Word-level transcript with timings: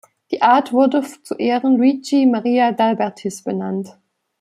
Die 0.31 0.41
Art 0.41 0.73
wurde 0.73 1.03
zu 1.21 1.35
Ehren 1.35 1.77
Luigi 1.77 2.25
Maria 2.25 2.69
d’Albertis 2.71 3.43
benannt. 3.43 3.95